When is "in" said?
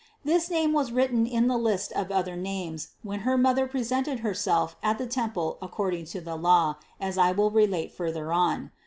1.27-1.47